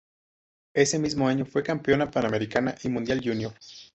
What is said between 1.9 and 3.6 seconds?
panamericana y mundial junior.